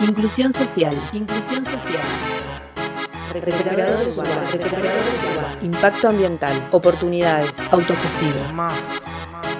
Inclusión 0.00 0.52
social. 0.52 0.94
Inclusión 1.12 1.64
social. 1.64 2.04
Impacto 5.62 6.08
ambiental. 6.08 6.68
Oportunidades. 6.70 7.52
Autogestivo. 7.70 8.44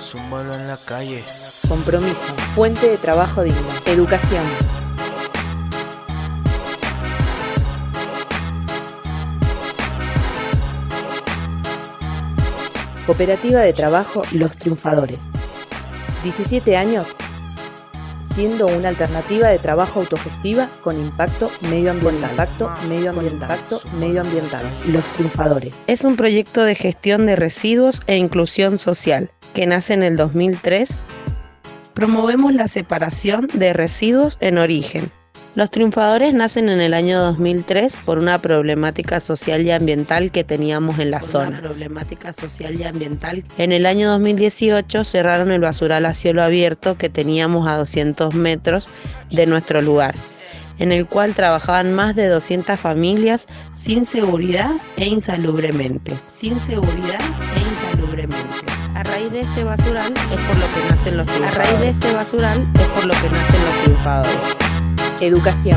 Zúmbalo 0.00 0.54
en 0.54 0.68
la 0.68 0.78
calle. 0.78 1.22
Compromiso. 1.68 2.34
Fuente 2.54 2.88
de 2.88 2.96
trabajo 2.96 3.42
digno. 3.42 3.68
Educación. 3.84 4.44
Cooperativa 13.06 13.60
de 13.60 13.72
Trabajo 13.74 14.22
Los 14.32 14.56
Triunfadores. 14.56 15.18
17 16.22 16.76
años 16.76 17.14
siendo 18.40 18.68
una 18.68 18.88
alternativa 18.88 19.48
de 19.48 19.58
trabajo 19.58 20.00
autogestiva 20.00 20.70
con 20.82 20.98
impacto 20.98 21.50
medioambiental. 21.60 22.30
Impacto 22.30 22.70
medioambiental. 22.88 23.50
Impacto 23.50 23.82
medioambiental. 23.98 24.64
Los 24.86 25.04
triunfadores. 25.12 25.74
Es 25.86 26.04
un 26.04 26.16
proyecto 26.16 26.64
de 26.64 26.74
gestión 26.74 27.26
de 27.26 27.36
residuos 27.36 28.00
e 28.06 28.16
inclusión 28.16 28.78
social 28.78 29.30
que 29.52 29.66
nace 29.66 29.92
en 29.92 30.02
el 30.02 30.16
2003. 30.16 30.96
Promovemos 31.92 32.54
la 32.54 32.66
separación 32.66 33.46
de 33.52 33.74
residuos 33.74 34.38
en 34.40 34.56
origen, 34.56 35.12
los 35.54 35.70
triunfadores 35.70 36.32
nacen 36.32 36.68
en 36.68 36.80
el 36.80 36.94
año 36.94 37.20
2003 37.20 37.96
por 38.04 38.18
una 38.18 38.40
problemática 38.40 39.20
social 39.20 39.62
y 39.62 39.70
ambiental 39.72 40.30
que 40.30 40.44
teníamos 40.44 40.98
en 40.98 41.10
la 41.10 41.22
zona. 41.22 41.60
problemática 41.60 42.32
social 42.32 42.78
y 42.78 42.84
ambiental. 42.84 43.44
En 43.58 43.72
el 43.72 43.86
año 43.86 44.10
2018 44.10 45.04
cerraron 45.04 45.50
el 45.50 45.60
basural 45.60 46.06
a 46.06 46.14
cielo 46.14 46.42
abierto 46.42 46.96
que 46.96 47.08
teníamos 47.08 47.66
a 47.66 47.76
200 47.76 48.34
metros 48.34 48.88
de 49.30 49.46
nuestro 49.46 49.82
lugar, 49.82 50.14
en 50.78 50.92
el 50.92 51.06
cual 51.06 51.34
trabajaban 51.34 51.92
más 51.92 52.14
de 52.14 52.28
200 52.28 52.78
familias 52.78 53.46
sin 53.72 54.06
seguridad 54.06 54.70
e 54.96 55.06
insalubremente. 55.06 56.16
Sin 56.28 56.60
seguridad 56.60 57.20
e 57.56 57.92
insalubremente. 57.92 58.54
A 58.94 59.02
raíz 59.02 59.32
de 59.32 59.40
este 59.40 59.64
basural 59.64 60.12
es 60.12 60.40
por 60.46 60.58
lo 60.58 60.66
que 60.74 60.90
nacen 60.90 61.16
los 61.16 61.26
triunfadores. 61.26 61.58
A 61.58 61.64
raíz 61.64 61.80
de 61.80 61.88
este 61.88 62.12
basural 62.12 62.70
es 62.74 62.88
por 62.88 63.06
lo 63.06 63.14
que 63.14 63.30
nacen 63.30 63.64
los 63.64 63.82
triunfadores. 63.82 64.69
Educación. 65.20 65.76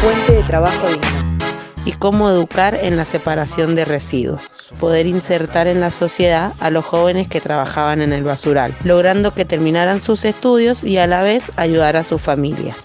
Fuente 0.00 0.32
de 0.32 0.42
trabajo 0.42 0.88
digno. 0.88 1.38
Y 1.84 1.92
cómo 1.92 2.28
educar 2.28 2.74
en 2.74 2.96
la 2.96 3.04
separación 3.04 3.76
de 3.76 3.84
residuos. 3.84 4.72
Poder 4.80 5.06
insertar 5.06 5.68
en 5.68 5.80
la 5.80 5.92
sociedad 5.92 6.52
a 6.58 6.70
los 6.70 6.84
jóvenes 6.84 7.28
que 7.28 7.40
trabajaban 7.40 8.02
en 8.02 8.12
el 8.12 8.24
basural, 8.24 8.74
logrando 8.82 9.34
que 9.34 9.44
terminaran 9.44 10.00
sus 10.00 10.24
estudios 10.24 10.82
y 10.82 10.98
a 10.98 11.06
la 11.06 11.22
vez 11.22 11.52
ayudar 11.54 11.96
a 11.96 12.02
sus 12.02 12.20
familias. 12.20 12.76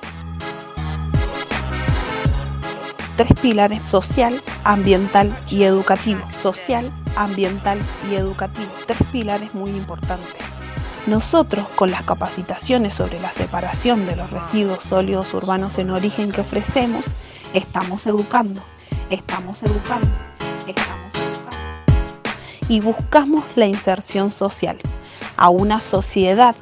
Tres 3.18 3.32
pilares 3.42 3.88
social, 3.88 4.40
ambiental 4.64 5.36
y 5.50 5.64
educativo. 5.64 6.22
Social, 6.32 6.92
ambiental 7.16 7.80
y 8.12 8.16
educativo. 8.16 8.70
Tres 8.86 9.00
pilares 9.12 9.56
muy 9.56 9.72
importantes. 9.72 10.51
Nosotros, 11.08 11.68
con 11.76 11.90
las 11.90 12.04
capacitaciones 12.04 12.94
sobre 12.94 13.20
la 13.20 13.32
separación 13.32 14.06
de 14.06 14.16
los 14.16 14.30
residuos 14.30 14.84
sólidos 14.84 15.34
urbanos 15.34 15.80
en 15.80 15.90
origen 15.90 16.32
que 16.32 16.42
ofrecemos, 16.42 17.06
estamos 17.56 18.06
educando, 18.06 18.64
estamos 19.10 19.64
educando, 19.64 20.08
estamos 20.68 21.16
educando. 21.16 22.70
Y 22.70 22.82
buscamos 22.82 23.44
la 23.56 23.66
inserción 23.66 24.30
social 24.30 24.78
a 25.38 25.50
una 25.50 25.82
sociedad 25.82 26.56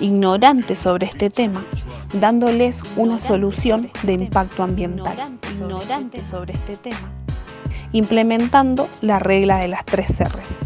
ignorante 0.00 0.76
sobre 0.76 1.06
este 1.06 1.28
tema, 1.28 1.64
dándoles 2.12 2.84
una 2.94 3.18
solución 3.18 3.90
de 4.04 4.12
impacto 4.12 4.62
ambiental. 4.62 5.38
Ignorante 5.54 6.22
sobre 6.22 6.54
este 6.54 6.76
tema. 6.76 7.10
Implementando 7.90 8.88
la 9.00 9.18
regla 9.18 9.58
de 9.58 9.66
las 9.66 9.84
tres 9.84 10.20
R's. 10.20 10.58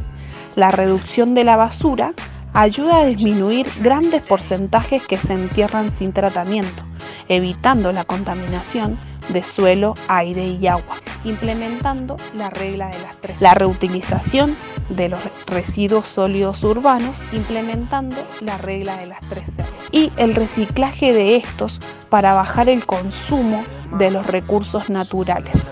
La 0.54 0.70
reducción 0.70 1.34
de 1.34 1.44
la 1.44 1.56
basura 1.56 2.12
ayuda 2.56 3.00
a 3.00 3.04
disminuir 3.04 3.66
grandes 3.82 4.22
porcentajes 4.22 5.06
que 5.06 5.18
se 5.18 5.34
entierran 5.34 5.90
sin 5.90 6.14
tratamiento, 6.14 6.84
evitando 7.28 7.92
la 7.92 8.04
contaminación 8.04 8.98
de 9.28 9.42
suelo, 9.42 9.94
aire 10.08 10.46
y 10.46 10.66
agua, 10.66 10.96
implementando 11.24 12.16
la 12.34 12.48
regla 12.48 12.88
de 12.88 12.98
las 13.00 13.18
tres. 13.18 13.42
La 13.42 13.52
reutilización 13.52 14.56
de 14.88 15.10
los 15.10 15.20
residuos 15.46 16.08
sólidos 16.08 16.64
urbanos, 16.64 17.20
implementando 17.32 18.16
la 18.40 18.56
regla 18.56 18.96
de 18.96 19.06
las 19.08 19.20
tres 19.28 19.58
R's. 19.58 19.66
Y 19.92 20.10
el 20.16 20.34
reciclaje 20.34 21.12
de 21.12 21.36
estos 21.36 21.78
para 22.08 22.32
bajar 22.32 22.70
el 22.70 22.86
consumo 22.86 23.62
de 23.98 24.10
los 24.10 24.26
recursos 24.26 24.88
naturales. 24.88 25.70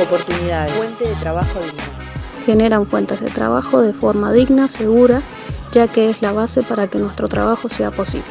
Oportunidades. 0.00 0.72
Fuente 0.74 1.08
de 1.08 1.14
trabajo 1.16 1.58
digno. 1.58 1.82
Generan 2.46 2.86
fuentes 2.86 3.20
de 3.20 3.30
trabajo 3.30 3.80
de 3.80 3.92
forma 3.92 4.32
digna, 4.32 4.68
segura 4.68 5.22
ya 5.72 5.88
que 5.88 6.10
es 6.10 6.22
la 6.22 6.32
base 6.32 6.62
para 6.62 6.88
que 6.88 6.98
nuestro 6.98 7.28
trabajo 7.28 7.68
sea 7.68 7.90
posible. 7.90 8.26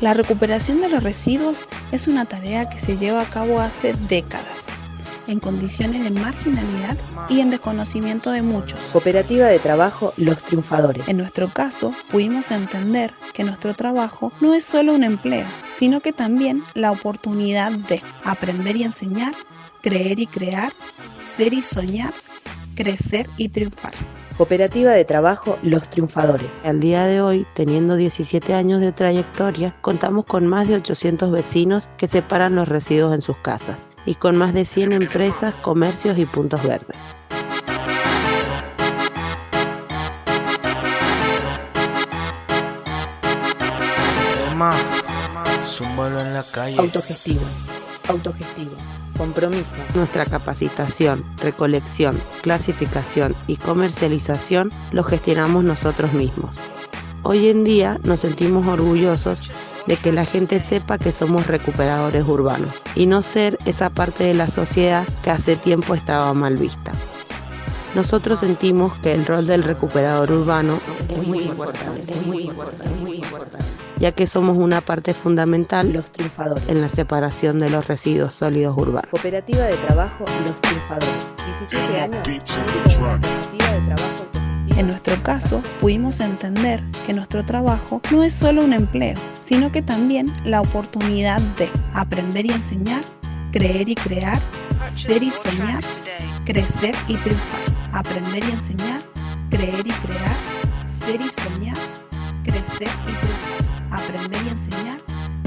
La 0.00 0.14
recuperación 0.14 0.80
de 0.80 0.88
los 0.88 1.02
residuos 1.02 1.68
es 1.92 2.08
una 2.08 2.24
tarea 2.24 2.70
que 2.70 2.78
se 2.78 2.96
lleva 2.96 3.20
a 3.20 3.26
cabo 3.26 3.60
hace 3.60 3.92
décadas, 4.08 4.66
en 5.26 5.40
condiciones 5.40 6.02
de 6.04 6.10
marginalidad 6.10 6.96
y 7.28 7.40
en 7.40 7.50
desconocimiento 7.50 8.30
de 8.30 8.40
muchos. 8.40 8.80
Cooperativa 8.92 9.48
de 9.48 9.58
trabajo 9.58 10.14
Los 10.16 10.42
Triunfadores. 10.42 11.06
En 11.06 11.18
nuestro 11.18 11.52
caso, 11.52 11.94
pudimos 12.10 12.50
entender 12.50 13.12
que 13.34 13.44
nuestro 13.44 13.74
trabajo 13.74 14.32
no 14.40 14.54
es 14.54 14.64
solo 14.64 14.94
un 14.94 15.04
empleo, 15.04 15.46
sino 15.76 16.00
que 16.00 16.14
también 16.14 16.64
la 16.72 16.92
oportunidad 16.92 17.70
de 17.72 18.02
aprender 18.24 18.76
y 18.76 18.84
enseñar, 18.84 19.34
creer 19.82 20.18
y 20.18 20.26
crear, 20.26 20.72
y 21.48 21.62
soñar, 21.62 22.12
crecer 22.74 23.26
y 23.38 23.48
triunfar. 23.48 23.94
Cooperativa 24.36 24.92
de 24.92 25.06
Trabajo 25.06 25.58
Los 25.62 25.88
Triunfadores. 25.88 26.50
Al 26.64 26.80
día 26.80 27.06
de 27.06 27.22
hoy, 27.22 27.46
teniendo 27.54 27.96
17 27.96 28.52
años 28.52 28.80
de 28.80 28.92
trayectoria, 28.92 29.74
contamos 29.80 30.26
con 30.26 30.46
más 30.46 30.68
de 30.68 30.76
800 30.76 31.30
vecinos 31.30 31.88
que 31.96 32.06
separan 32.06 32.54
los 32.54 32.68
residuos 32.68 33.14
en 33.14 33.22
sus 33.22 33.38
casas 33.38 33.88
y 34.04 34.16
con 34.16 34.36
más 34.36 34.52
de 34.52 34.66
100 34.66 34.92
empresas, 34.92 35.54
comercios 35.56 36.18
y 36.18 36.26
puntos 36.26 36.62
verdes. 36.62 36.96
Autogestivo. 46.78 47.40
Autogestivo 48.10 48.72
compromiso. 49.16 49.76
Nuestra 49.94 50.24
capacitación, 50.24 51.22
recolección, 51.42 52.18
clasificación 52.40 53.36
y 53.46 53.56
comercialización 53.56 54.72
lo 54.92 55.04
gestionamos 55.04 55.62
nosotros 55.62 56.14
mismos. 56.14 56.56
Hoy 57.22 57.50
en 57.50 57.64
día 57.64 58.00
nos 58.02 58.20
sentimos 58.20 58.66
orgullosos 58.66 59.50
de 59.86 59.96
que 59.96 60.10
la 60.10 60.24
gente 60.24 60.58
sepa 60.58 60.96
que 60.96 61.12
somos 61.12 61.46
recuperadores 61.48 62.24
urbanos 62.26 62.72
y 62.94 63.04
no 63.04 63.20
ser 63.20 63.58
esa 63.66 63.90
parte 63.90 64.24
de 64.24 64.32
la 64.32 64.48
sociedad 64.48 65.06
que 65.22 65.30
hace 65.30 65.56
tiempo 65.56 65.94
estaba 65.94 66.32
mal 66.32 66.56
vista. 66.56 66.92
Nosotros 67.94 68.40
sentimos 68.40 68.96
que 68.98 69.12
el 69.12 69.26
rol 69.26 69.46
del 69.46 69.64
recuperador 69.64 70.30
urbano 70.30 70.80
es 71.08 71.26
muy 71.26 71.42
importante, 71.42 72.12
es 72.12 72.26
muy 72.26 72.42
importante, 72.44 73.00
muy 73.00 73.16
importante 73.16 73.64
ya 73.96 74.12
que 74.12 74.26
somos 74.26 74.56
una 74.56 74.80
parte 74.80 75.12
fundamental 75.12 75.92
los 75.92 76.10
triunfadores. 76.10 76.64
en 76.68 76.80
la 76.80 76.88
separación 76.88 77.58
de 77.58 77.68
los 77.68 77.86
residuos 77.86 78.34
sólidos 78.34 78.74
urbanos. 78.78 79.10
Cooperativa 79.10 79.64
de 79.64 79.76
Trabajo 79.76 80.24
Los 80.24 80.58
Triunfadores. 80.62 81.28
17 81.58 82.00
años. 82.00 82.26
Cooperativa 82.26 83.72
de 83.72 83.94
Trabajo 83.94 84.30
en 84.80 84.86
nuestro 84.86 85.22
caso, 85.22 85.62
pudimos 85.78 86.20
entender 86.20 86.82
que 87.04 87.12
nuestro 87.12 87.44
trabajo 87.44 88.00
no 88.12 88.22
es 88.22 88.32
solo 88.32 88.64
un 88.64 88.72
empleo, 88.72 89.18
sino 89.44 89.70
que 89.70 89.82
también 89.82 90.32
la 90.44 90.62
oportunidad 90.62 91.42
de 91.58 91.68
aprender 91.92 92.46
y 92.46 92.52
enseñar, 92.52 93.02
creer 93.52 93.90
y 93.90 93.94
crear, 93.94 94.40
ser 94.88 95.22
y 95.22 95.30
soñar, 95.32 95.82
crecer 96.46 96.94
y 97.08 97.16
triunfar. 97.16 97.79
Aprender 97.92 98.44
y 98.44 98.50
enseñar, 98.50 99.00
creer 99.50 99.86
y 99.86 99.90
crear, 99.90 100.36
ser 100.86 101.20
y 101.20 101.30
soñar, 101.30 101.76
crecer 102.44 102.88
y 103.06 103.12
triunfar 103.12 103.60
aprender 103.90 104.40
y 104.44 104.48
enseñar, 104.48 105.00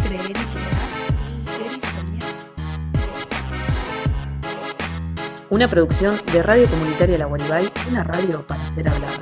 creer 0.04 0.30
y 0.30 0.34
crear, 0.34 0.48
ser 1.44 1.62
y 1.62 1.80
soñar. 1.80 2.30
Una 5.50 5.68
producción 5.68 6.20
de 6.32 6.44
Radio 6.44 6.70
Comunitaria 6.70 7.18
La 7.18 7.26
Guaribay, 7.26 7.72
una 7.90 8.04
radio 8.04 8.46
para 8.46 8.74
ser 8.74 8.90
hablada. 8.90 9.20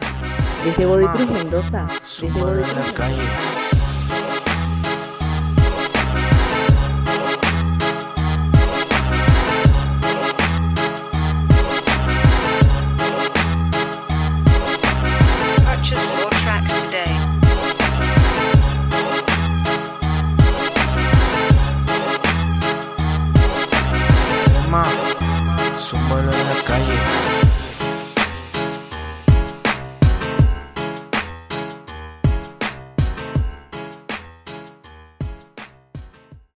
Desde 0.65 0.85
Bodicruz, 0.85 1.29
Mendoza, 1.29 1.87
desde 2.01 2.29
Bodicruz, 2.29 2.75
Mendoza. 2.75 3.60
you. 26.91 27.40